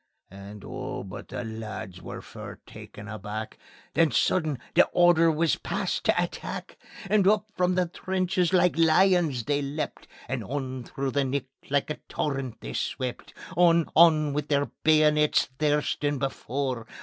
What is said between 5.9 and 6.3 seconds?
tae